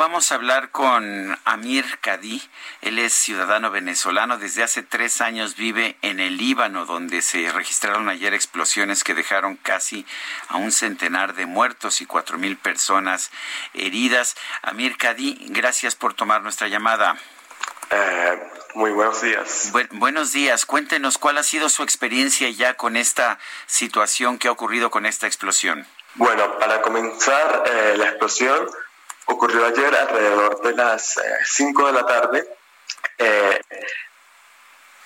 Vamos 0.00 0.32
a 0.32 0.36
hablar 0.36 0.70
con 0.70 1.38
Amir 1.44 1.98
Kadí. 2.00 2.40
Él 2.80 2.98
es 2.98 3.12
ciudadano 3.12 3.70
venezolano. 3.70 4.38
Desde 4.38 4.62
hace 4.62 4.82
tres 4.82 5.20
años 5.20 5.56
vive 5.56 5.98
en 6.00 6.20
el 6.20 6.38
Líbano, 6.38 6.86
donde 6.86 7.20
se 7.20 7.52
registraron 7.52 8.08
ayer 8.08 8.32
explosiones 8.32 9.04
que 9.04 9.12
dejaron 9.12 9.56
casi 9.56 10.06
a 10.48 10.56
un 10.56 10.72
centenar 10.72 11.34
de 11.34 11.44
muertos 11.44 12.00
y 12.00 12.06
cuatro 12.06 12.38
mil 12.38 12.56
personas 12.56 13.30
heridas. 13.74 14.36
Amir 14.62 14.96
Kadí, 14.96 15.36
gracias 15.50 15.96
por 15.96 16.14
tomar 16.14 16.40
nuestra 16.40 16.68
llamada. 16.68 17.18
Eh, 17.90 18.42
muy 18.76 18.92
buenos 18.92 19.20
días. 19.20 19.68
Bu- 19.70 19.86
buenos 19.98 20.32
días. 20.32 20.64
Cuéntenos 20.64 21.18
cuál 21.18 21.36
ha 21.36 21.42
sido 21.42 21.68
su 21.68 21.82
experiencia 21.82 22.48
ya 22.48 22.72
con 22.72 22.96
esta 22.96 23.38
situación 23.66 24.38
que 24.38 24.48
ha 24.48 24.52
ocurrido 24.52 24.90
con 24.90 25.04
esta 25.04 25.26
explosión. 25.26 25.86
Bueno, 26.14 26.58
para 26.58 26.80
comenzar, 26.80 27.64
eh, 27.66 27.94
la 27.98 28.06
explosión 28.08 28.66
ocurrió 29.32 29.64
ayer 29.66 29.94
alrededor 29.94 30.62
de 30.62 30.72
las 30.74 31.18
5 31.44 31.86
de 31.86 31.92
la 31.92 32.06
tarde. 32.06 32.48
Eh, 33.18 33.60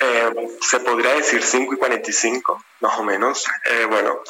eh, 0.01 0.49
se 0.61 0.81
podría 0.81 1.15
decir 1.15 1.43
5 1.43 1.75
y 1.75 1.77
45, 1.77 2.65
más 2.81 2.99
o 2.99 3.05
menos. 3.05 3.45
Eh, 3.65 3.87
bueno, 3.87 4.21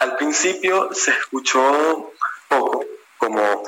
al 0.00 0.16
principio 0.16 0.90
se 0.92 1.12
escuchó 1.12 2.12
poco, 2.48 2.84
como 3.18 3.62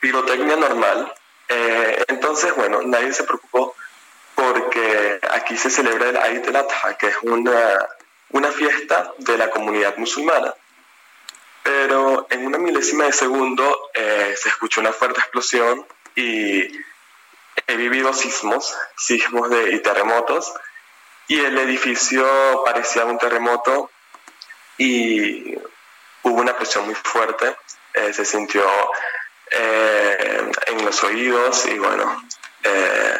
pirotecnia 0.00 0.56
normal. 0.56 1.12
Eh, 1.48 2.04
entonces, 2.08 2.54
bueno, 2.54 2.82
nadie 2.82 3.12
se 3.12 3.24
preocupó 3.24 3.74
porque 4.34 5.20
aquí 5.30 5.56
se 5.56 5.70
celebra 5.70 6.08
el 6.08 6.16
Eid 6.16 6.48
el-Adha, 6.48 6.96
que 6.98 7.08
es 7.08 7.16
una, 7.22 7.88
una 8.30 8.50
fiesta 8.52 9.12
de 9.18 9.36
la 9.38 9.50
comunidad 9.50 9.96
musulmana. 9.96 10.54
Milésima 12.80 13.04
de 13.04 13.12
segundo 13.12 13.90
eh, 13.92 14.34
se 14.40 14.48
escuchó 14.48 14.80
una 14.80 14.94
fuerte 14.94 15.20
explosión 15.20 15.86
y 16.14 16.62
he 17.66 17.76
vivido 17.76 18.14
sismos, 18.14 18.74
sismos 18.96 19.50
de, 19.50 19.72
y 19.74 19.80
terremotos, 19.80 20.50
y 21.28 21.40
el 21.40 21.58
edificio 21.58 22.26
parecía 22.64 23.04
un 23.04 23.18
terremoto 23.18 23.90
y 24.78 25.56
hubo 26.22 26.40
una 26.40 26.56
presión 26.56 26.86
muy 26.86 26.94
fuerte, 26.94 27.54
eh, 27.92 28.14
se 28.14 28.24
sintió 28.24 28.64
eh, 29.50 30.50
en 30.68 30.82
los 30.82 31.02
oídos 31.02 31.66
y 31.66 31.78
bueno, 31.78 32.24
eh, 32.64 33.18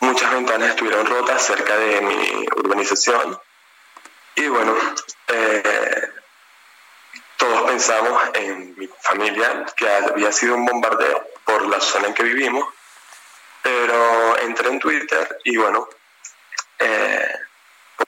muchas 0.00 0.34
ventanas 0.34 0.68
estuvieron 0.68 1.06
rotas 1.06 1.46
cerca 1.46 1.78
de 1.78 2.02
mi 2.02 2.46
urbanización 2.58 3.40
y 4.34 4.48
bueno, 4.48 4.76
eh, 5.28 6.11
todos 7.42 7.62
pensamos 7.62 8.22
en 8.34 8.72
mi 8.78 8.88
familia 9.00 9.66
que 9.76 9.88
había 9.88 10.30
sido 10.30 10.54
un 10.54 10.64
bombardeo 10.64 11.26
por 11.44 11.66
la 11.66 11.80
zona 11.80 12.06
en 12.06 12.14
que 12.14 12.22
vivimos, 12.22 12.72
pero 13.60 14.38
entré 14.38 14.68
en 14.68 14.78
Twitter 14.78 15.40
y 15.42 15.56
bueno, 15.56 15.88
eh, 16.78 17.34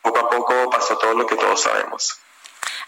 poco 0.00 0.21
a 0.21 0.31
poco 0.31 0.71
pasó 0.71 0.97
todo 0.99 1.15
lo 1.15 1.27
que 1.27 1.34
todos 1.34 1.61
sabemos. 1.61 2.21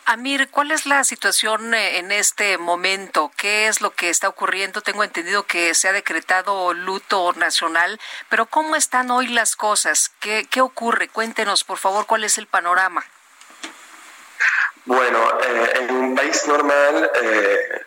Amir, 0.05 0.49
¿cuál 0.53 0.71
es 0.71 0.87
la 0.87 1.03
situación 1.03 1.75
eh, 1.75 1.99
en 1.99 2.13
este 2.13 2.59
momento? 2.59 3.33
¿Qué 3.37 3.67
es 3.67 3.81
lo 3.81 3.91
que 3.91 4.09
está 4.09 4.29
ocurriendo? 4.29 4.83
Tengo 4.83 5.03
entendido 5.03 5.47
que 5.47 5.75
se 5.75 5.89
ha 5.89 5.93
decretado 5.93 6.73
luto 6.75 7.33
nacional, 7.33 8.01
pero 8.29 8.47
¿cómo 8.47 8.77
están 8.77 9.11
hoy 9.11 9.27
las 9.27 9.57
cosas? 9.57 10.13
¿Qué, 10.21 10.47
qué 10.49 10.61
ocurre? 10.61 11.09
Cuéntenos, 11.09 11.65
por 11.65 11.79
favor, 11.79 12.07
cuál 12.07 12.23
es 12.23 12.39
el 12.39 12.47
panorama. 12.47 13.05
Bueno, 14.87 15.41
eh, 15.41 15.71
en 15.81 15.95
un 15.95 16.15
país 16.15 16.47
normal, 16.47 17.11
eh, 17.23 17.83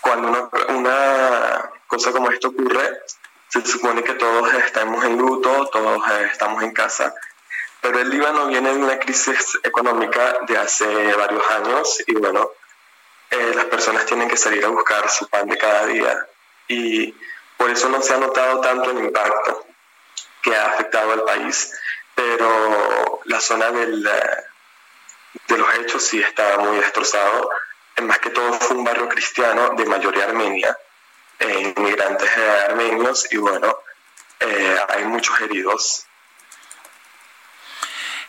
cuando 0.00 0.28
una, 0.28 0.48
una 0.68 1.70
cosa 1.86 2.12
como 2.12 2.30
esto 2.30 2.48
ocurre, 2.48 3.00
se 3.48 3.64
supone 3.66 4.02
que 4.02 4.14
todos 4.14 4.52
estamos 4.54 5.04
en 5.04 5.16
luto, 5.16 5.68
todos 5.72 6.02
eh, 6.10 6.28
estamos 6.30 6.62
en 6.62 6.72
casa, 6.72 7.14
pero 7.80 7.98
el 7.98 8.10
Líbano 8.10 8.46
viene 8.46 8.70
de 8.70 8.78
una 8.78 8.98
crisis 8.98 9.58
económica 9.62 10.38
de 10.46 10.58
hace 10.58 11.14
varios 11.14 11.48
años 11.50 12.02
y 12.06 12.14
bueno, 12.14 12.50
eh, 13.30 13.52
las 13.54 13.64
personas 13.66 14.06
tienen 14.06 14.28
que 14.28 14.36
salir 14.36 14.64
a 14.64 14.68
buscar 14.68 15.08
su 15.08 15.28
pan 15.28 15.48
de 15.48 15.58
cada 15.58 15.86
día. 15.86 16.26
Y 16.66 17.14
por 17.56 17.70
eso 17.70 17.88
no 17.88 18.00
se 18.02 18.14
ha 18.14 18.18
notado 18.18 18.60
tanto 18.60 18.90
el 18.90 18.98
impacto 18.98 19.66
que 20.42 20.54
ha 20.54 20.66
afectado 20.66 21.12
al 21.12 21.24
país, 21.24 21.72
pero 22.14 23.20
la 23.24 23.40
zona 23.40 23.70
del, 23.70 24.06
eh, 24.06 24.44
de 25.48 25.58
los 25.58 25.74
hechos 25.76 26.02
sí 26.02 26.20
está 26.20 26.58
muy 26.58 26.76
destrozado. 26.78 27.50
Más 28.02 28.18
que 28.20 28.30
todo 28.30 28.52
fue 28.54 28.76
un 28.76 28.84
barrio 28.84 29.08
cristiano 29.08 29.70
de 29.76 29.84
mayoría 29.84 30.24
armenia, 30.24 30.76
eh, 31.40 31.74
inmigrantes 31.76 32.30
armenios 32.68 33.26
y 33.32 33.36
bueno, 33.38 33.76
eh, 34.40 34.78
hay 34.88 35.04
muchos 35.04 35.40
heridos. 35.40 36.04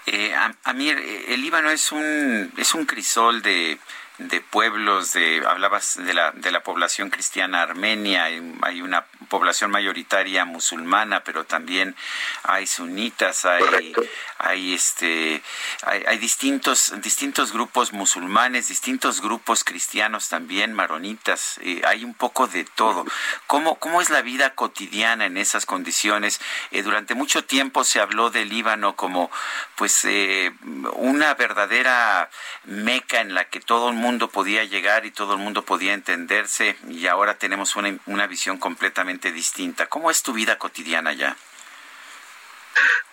Eh, 0.07 0.33
Am- 0.33 0.57
Amir, 0.63 0.97
eh, 0.97 1.33
el 1.33 1.41
Líbano 1.41 1.69
es 1.69 1.91
un, 1.91 2.51
es 2.57 2.73
un 2.73 2.85
crisol 2.85 3.41
de, 3.43 3.77
de 4.19 4.41
pueblos, 4.41 5.13
de, 5.13 5.43
hablabas 5.47 5.97
de 5.97 6.13
la, 6.13 6.31
de 6.31 6.51
la 6.51 6.61
población 6.63 7.09
cristiana 7.09 7.61
armenia, 7.61 8.25
hay, 8.25 8.55
hay 8.61 8.81
una 8.81 9.05
población 9.29 9.71
mayoritaria 9.71 10.45
musulmana, 10.45 11.23
pero 11.23 11.45
también 11.45 11.95
hay 12.43 12.67
sunitas, 12.67 13.45
hay, 13.45 13.61
Correcto. 13.61 14.03
hay 14.37 14.73
este 14.73 15.41
hay, 15.83 16.03
hay 16.07 16.17
distintos 16.17 16.93
distintos 17.01 17.53
grupos 17.53 17.93
musulmanes 17.93 18.69
distintos 18.69 19.21
grupos 19.21 19.63
cristianos 19.63 20.29
también 20.29 20.73
maronitas 20.73 21.59
eh, 21.61 21.81
hay 21.85 22.03
un 22.03 22.13
poco 22.13 22.47
de 22.47 22.63
todo 22.63 23.05
cómo 23.47 23.75
cómo 23.79 24.01
es 24.01 24.09
la 24.09 24.21
vida 24.21 24.55
cotidiana 24.55 25.25
en 25.25 25.37
esas 25.37 25.65
condiciones 25.65 26.39
Eh, 26.71 26.83
durante 26.83 27.15
mucho 27.15 27.43
tiempo 27.43 27.83
se 27.83 27.99
habló 27.99 28.29
del 28.29 28.49
Líbano 28.49 28.95
como 28.95 29.29
pues 29.75 30.05
eh, 30.05 30.51
una 30.93 31.33
verdadera 31.33 32.29
meca 32.65 33.21
en 33.21 33.33
la 33.33 33.45
que 33.45 33.59
todo 33.59 33.89
el 33.89 33.95
mundo 33.95 34.08
podía 34.17 34.63
llegar 34.63 35.05
y 35.05 35.11
todo 35.11 35.33
el 35.33 35.39
mundo 35.39 35.63
podía 35.63 35.93
entenderse 35.93 36.75
y 36.87 37.05
ahora 37.07 37.35
tenemos 37.35 37.75
una, 37.75 37.95
una 38.07 38.25
visión 38.27 38.57
completamente 38.57 39.31
distinta 39.31 39.85
cómo 39.87 40.09
es 40.09 40.23
tu 40.23 40.33
vida 40.33 40.57
cotidiana 40.57 41.13
ya 41.13 41.35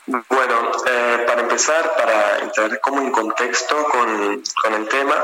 Bueno, 0.06 0.72
eh, 0.86 1.24
para 1.26 1.42
empezar, 1.42 1.94
para 1.96 2.38
entrar 2.38 2.80
como 2.80 3.02
en 3.02 3.10
contexto 3.10 3.84
con, 3.84 4.42
con 4.62 4.72
el 4.74 4.88
tema, 4.88 5.22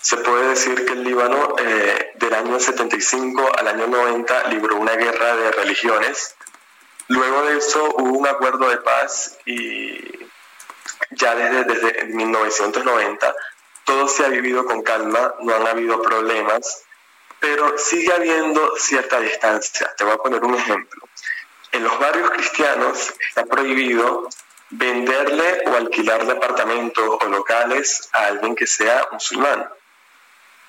se 0.00 0.18
puede 0.18 0.50
decir 0.50 0.84
que 0.84 0.92
el 0.92 1.02
Líbano 1.02 1.56
eh, 1.58 2.12
del 2.14 2.34
año 2.34 2.60
75 2.60 3.58
al 3.58 3.68
año 3.68 3.86
90 3.86 4.48
libró 4.48 4.76
una 4.76 4.92
guerra 4.92 5.34
de 5.34 5.50
religiones. 5.50 6.36
Luego 7.08 7.42
de 7.42 7.58
eso 7.58 7.94
hubo 7.96 8.18
un 8.18 8.26
acuerdo 8.26 8.68
de 8.68 8.76
paz 8.78 9.38
y 9.46 9.98
ya 11.10 11.34
desde, 11.34 11.64
desde 11.64 12.04
1990 12.04 13.34
todo 13.88 14.06
se 14.06 14.22
ha 14.22 14.28
vivido 14.28 14.66
con 14.66 14.82
calma, 14.82 15.34
no 15.40 15.54
han 15.54 15.66
habido 15.66 16.02
problemas, 16.02 16.84
pero 17.40 17.78
sigue 17.78 18.12
habiendo 18.12 18.76
cierta 18.76 19.18
distancia. 19.18 19.90
Te 19.96 20.04
voy 20.04 20.12
a 20.12 20.18
poner 20.18 20.44
un 20.44 20.54
ejemplo. 20.54 21.08
En 21.72 21.84
los 21.84 21.98
barrios 21.98 22.30
cristianos 22.32 23.14
está 23.26 23.46
prohibido 23.46 24.28
venderle 24.68 25.62
o 25.64 25.74
alquilarle 25.74 26.32
apartamentos 26.32 27.16
o 27.18 27.28
locales 27.30 28.10
a 28.12 28.26
alguien 28.26 28.54
que 28.54 28.66
sea 28.66 29.08
musulmán. 29.10 29.66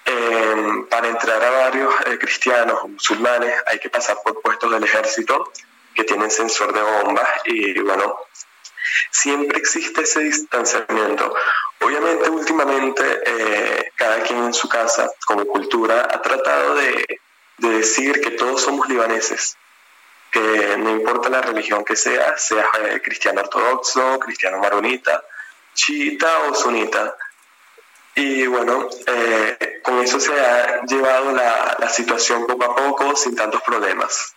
Eh, 0.06 0.86
para 0.90 1.10
entrar 1.10 1.44
a 1.44 1.50
barrios 1.50 1.94
eh, 2.06 2.18
cristianos 2.18 2.80
o 2.84 2.88
musulmanes 2.88 3.54
hay 3.66 3.80
que 3.80 3.90
pasar 3.90 4.18
por 4.24 4.42
puestos 4.42 4.72
del 4.72 4.86
ejército 4.86 5.52
que 5.94 6.06
tienen 6.06 6.32
sensor 6.32 6.74
de 6.74 6.82
bombas 6.82 7.28
y 7.44 7.78
bueno, 7.82 8.16
siempre 9.12 9.60
existe 9.60 10.04
ese 10.04 10.22
distanciamiento. 10.22 11.36
Obviamente 11.82 12.30
últimamente 12.30 13.04
eh, 13.26 13.92
cada 13.96 14.22
quien 14.24 14.44
en 14.44 14.54
su 14.54 14.68
casa 14.68 15.10
como 15.26 15.46
cultura 15.46 16.08
ha 16.12 16.22
tratado 16.22 16.76
de, 16.76 17.22
de 17.58 17.70
decir 17.70 18.20
que 18.20 18.32
todos 18.32 18.62
somos 18.62 18.88
libaneses, 18.90 19.58
que 20.32 20.76
no 20.78 20.90
importa 20.92 21.30
la 21.30 21.42
religión 21.42 21.86
que 21.86 21.96
sea, 21.96 22.38
sea 22.38 22.68
eh, 22.84 23.02
cristiano 23.02 23.42
ortodoxo, 23.42 24.20
cristiano 24.20 24.60
maronita, 24.60 25.24
chiita 25.74 26.30
o 26.50 26.56
sunita, 26.56 27.16
Y 28.16 28.46
bueno, 28.48 28.90
eh, 29.08 29.80
con 29.82 30.00
eso 30.00 30.20
se 30.20 30.34
ha 30.34 30.82
llevado 30.86 31.32
la, 31.32 31.78
la 31.80 31.90
situación 31.90 32.46
poco 32.46 32.66
a 32.66 32.76
poco 32.76 33.16
sin 33.16 33.36
tantos 33.36 33.62
problemas. 33.62 34.36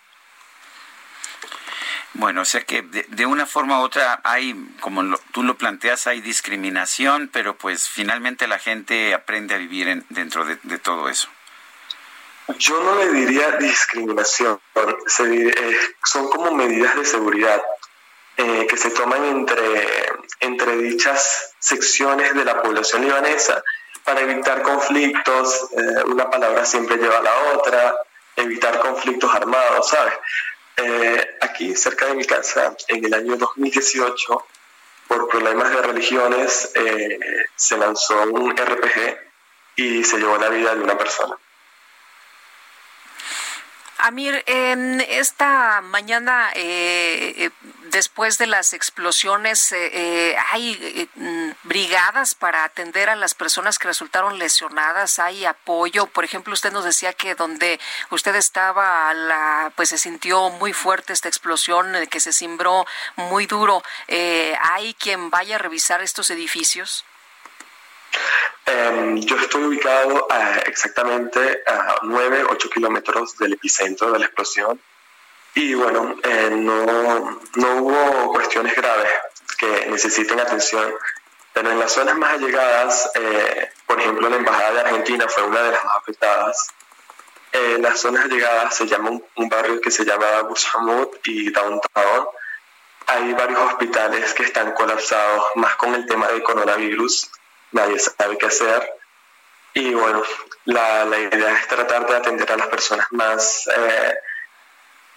Bueno, 2.14 2.42
o 2.42 2.44
sea 2.44 2.62
que 2.62 2.82
de, 2.82 3.26
una 3.26 3.46
forma 3.46 3.80
u 3.80 3.84
otra 3.84 4.20
hay, 4.22 4.54
como 4.80 5.16
tú 5.32 5.42
lo 5.42 5.56
planteas, 5.56 6.06
hay 6.06 6.20
discriminación, 6.20 7.30
pero 7.32 7.56
pues 7.56 7.88
finalmente 7.88 8.46
la 8.46 8.58
gente 8.58 9.14
aprende 9.14 9.54
a 9.54 9.58
vivir 9.58 10.04
dentro 10.10 10.44
de, 10.44 10.78
todo 10.78 11.08
eso. 11.08 11.28
Yo 12.58 12.82
no 12.82 12.96
le 12.96 13.12
diría 13.12 13.52
discriminación, 13.52 14.60
eh, 14.74 15.78
son 16.04 16.28
como 16.28 16.52
medidas 16.52 16.94
de 16.96 17.04
seguridad 17.04 17.62
eh, 18.36 18.66
que 18.68 18.76
se 18.76 18.90
toman 18.90 19.24
entre, 19.24 20.08
entre 20.40 20.76
dichas 20.76 21.54
secciones 21.60 22.34
de 22.34 22.44
la 22.44 22.60
población 22.60 23.02
libanesa 23.02 23.62
para 24.04 24.20
evitar 24.20 24.62
conflictos, 24.62 25.68
eh, 25.72 26.04
una 26.06 26.28
palabra 26.28 26.64
siempre 26.64 26.96
lleva 26.96 27.18
a 27.18 27.22
la 27.22 27.34
otra, 27.54 27.94
evitar 28.36 28.78
conflictos 28.80 29.34
armados, 29.34 29.88
¿sabes? 29.88 30.14
Eh, 30.76 31.38
aquí, 31.40 31.74
cerca 31.76 32.06
de 32.06 32.14
mi 32.14 32.24
casa, 32.24 32.74
en 32.88 33.04
el 33.04 33.14
año 33.14 33.36
2018, 33.36 34.46
por 35.08 35.28
problemas 35.28 35.70
de 35.70 35.82
religiones, 35.82 36.70
eh, 36.74 37.18
se 37.54 37.76
lanzó 37.76 38.22
un 38.22 38.56
RPG 38.56 39.18
y 39.76 40.04
se 40.04 40.18
llevó 40.18 40.36
la 40.38 40.48
vida 40.48 40.74
de 40.74 40.82
una 40.82 40.96
persona. 40.96 41.36
Amir, 44.02 44.42
en 44.46 45.00
esta 45.00 45.80
mañana, 45.80 46.50
eh, 46.56 47.34
eh, 47.36 47.50
después 47.92 48.36
de 48.36 48.48
las 48.48 48.72
explosiones, 48.72 49.70
eh, 49.70 50.34
¿hay 50.50 51.08
mm, 51.14 51.50
brigadas 51.62 52.34
para 52.34 52.64
atender 52.64 53.08
a 53.08 53.14
las 53.14 53.34
personas 53.34 53.78
que 53.78 53.86
resultaron 53.86 54.40
lesionadas? 54.40 55.20
¿Hay 55.20 55.44
apoyo? 55.44 56.06
Por 56.06 56.24
ejemplo, 56.24 56.52
usted 56.52 56.72
nos 56.72 56.84
decía 56.84 57.12
que 57.12 57.36
donde 57.36 57.78
usted 58.10 58.34
estaba, 58.34 59.14
la, 59.14 59.72
pues 59.76 59.90
se 59.90 59.98
sintió 59.98 60.50
muy 60.50 60.72
fuerte 60.72 61.12
esta 61.12 61.28
explosión, 61.28 61.94
que 62.10 62.18
se 62.18 62.32
cimbró 62.32 62.84
muy 63.14 63.46
duro. 63.46 63.84
¿Hay 64.08 64.94
quien 64.94 65.30
vaya 65.30 65.54
a 65.54 65.58
revisar 65.60 66.02
estos 66.02 66.28
edificios? 66.30 67.04
Em, 68.72 69.20
yo 69.20 69.36
estoy 69.36 69.64
ubicado 69.64 70.26
exactamente 70.64 71.62
a 71.66 71.96
9, 72.02 72.44
8 72.48 72.70
kilómetros 72.70 73.36
del 73.36 73.52
epicentro 73.54 74.10
de 74.12 74.18
la 74.18 74.24
explosión 74.26 74.80
y 75.54 75.74
bueno, 75.74 76.16
eh, 76.22 76.48
no, 76.50 77.40
no 77.56 77.76
hubo 77.82 78.32
cuestiones 78.32 78.74
graves 78.74 79.10
que 79.58 79.86
necesiten 79.90 80.40
atención, 80.40 80.94
pero 81.52 81.70
en 81.70 81.78
las 81.78 81.92
zonas 81.92 82.16
más 82.16 82.32
allegadas, 82.34 83.10
eh, 83.14 83.68
por 83.86 84.00
ejemplo 84.00 84.30
la 84.30 84.36
Embajada 84.36 84.72
de 84.72 84.80
Argentina 84.80 85.28
fue 85.28 85.42
una 85.42 85.62
de 85.62 85.72
las 85.72 85.84
más 85.84 85.96
afectadas. 85.96 86.68
Eh, 87.52 87.76
las 87.78 88.00
zonas 88.00 88.24
allegadas 88.24 88.74
se 88.74 88.86
llama 88.86 89.10
un, 89.10 89.48
barrio 89.50 89.82
que 89.82 89.90
se 89.90 90.06
llama 90.06 90.40
Bushamut 90.48 91.18
y 91.26 91.50
Downtown. 91.50 92.26
Hay 93.08 93.34
varios 93.34 93.60
hospitales 93.60 94.32
que 94.32 94.44
están 94.44 94.72
colapsados, 94.72 95.44
más 95.56 95.76
con 95.76 95.94
el 95.94 96.06
tema 96.06 96.28
del 96.28 96.42
coronavirus 96.42 97.30
nadie 97.72 97.98
sabe 97.98 98.38
qué 98.38 98.46
hacer. 98.46 98.94
Y 99.74 99.94
bueno, 99.94 100.22
la, 100.66 101.04
la 101.04 101.18
idea 101.18 101.52
es 101.58 101.68
tratar 101.68 102.06
de 102.06 102.16
atender 102.16 102.50
a 102.52 102.56
las 102.56 102.68
personas 102.68 103.06
más, 103.10 103.66
eh, 103.74 104.14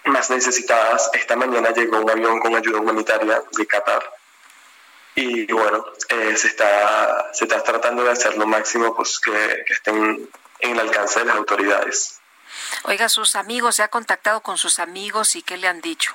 más 0.06 0.30
necesitadas. 0.30 1.10
Esta 1.14 1.36
mañana 1.36 1.72
llegó 1.72 2.00
un 2.00 2.10
avión 2.10 2.40
con 2.40 2.56
ayuda 2.56 2.80
humanitaria 2.80 3.44
de 3.52 3.68
Qatar. 3.68 4.04
Y 5.16 5.52
bueno, 5.52 5.86
eh, 6.10 6.36
se, 6.36 6.48
está, 6.48 7.30
se 7.34 7.46
está 7.46 7.64
tratando 7.64 8.04
de 8.04 8.12
hacer 8.12 8.38
lo 8.38 8.46
máximo 8.46 8.96
pues, 8.96 9.20
que, 9.20 9.32
que 9.66 9.74
estén 9.74 10.30
en 10.60 10.72
el 10.72 10.80
alcance 10.80 11.20
de 11.20 11.26
las 11.26 11.36
autoridades. 11.38 12.20
Oiga, 12.84 13.10
sus 13.10 13.36
amigos, 13.36 13.76
¿se 13.76 13.84
ha 13.84 13.88
contactado 13.88 14.42
con 14.42 14.58
sus 14.58 14.80
amigos 14.80 15.36
y 15.36 15.42
qué 15.42 15.58
le 15.58 15.68
han 15.68 15.82
dicho? 15.82 16.14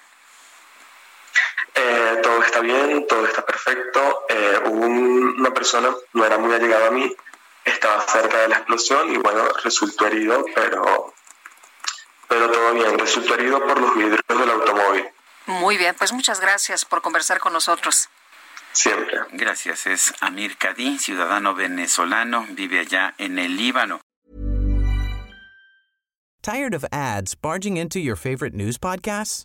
Eh, 1.75 2.21
todo 2.23 2.43
está 2.43 2.61
bien, 2.61 3.07
todo 3.07 3.25
está 3.27 3.45
perfecto. 3.45 4.25
Eh, 4.29 4.61
hubo 4.67 4.87
una 4.87 5.53
persona, 5.53 5.91
no 6.13 6.25
era 6.25 6.39
muy 6.39 6.55
allegada 6.55 6.89
a 6.89 6.91
mí, 6.91 7.15
estaba 7.65 8.01
cerca 8.03 8.39
de 8.39 8.49
la 8.49 8.57
explosión 8.57 9.13
y 9.13 9.19
bueno, 9.19 9.45
resultó 9.63 10.07
herido, 10.07 10.45
pero, 10.55 11.15
pero 12.29 12.51
todo 12.51 12.75
bien, 12.75 12.99
resultó 12.99 13.35
herido 13.35 13.65
por 13.67 13.81
los 13.81 13.95
vidrios 13.95 14.21
del 14.29 14.51
automóvil. 14.51 15.09
Muy 15.47 15.77
bien, 15.77 15.95
pues 15.97 16.13
muchas 16.13 16.41
gracias 16.41 16.85
por 16.85 17.03
conversar 17.03 17.41
con 17.41 17.53
nosotros. 17.53 18.09
Siempre. 18.73 19.19
Gracias, 19.33 19.87
es 19.87 20.15
Amir 20.21 20.57
Kadí, 20.57 20.99
ciudadano 20.99 21.55
venezolano, 21.55 22.47
vive 22.51 22.81
allá 22.81 23.15
en 23.19 23.39
el 23.39 23.57
Líbano. 23.57 24.01
Tired 26.43 26.75
of 26.75 26.87
ads 26.91 27.35
barging 27.35 27.77
into 27.77 27.99
your 27.99 28.17
favorite 28.17 28.55
news 28.55 28.79
podcasts? 28.79 29.45